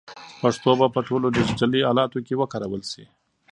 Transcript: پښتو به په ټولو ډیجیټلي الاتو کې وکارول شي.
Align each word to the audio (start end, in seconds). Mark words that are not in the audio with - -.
پښتو 0.41 0.71
به 0.79 0.87
په 0.95 0.99
ټولو 1.07 1.27
ډیجیټلي 1.35 1.81
الاتو 1.89 2.19
کې 2.25 2.37
وکارول 2.41 2.81
شي. 2.91 3.05